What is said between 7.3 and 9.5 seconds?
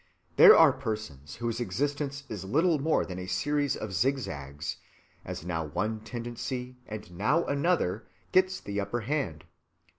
another gets the upper hand.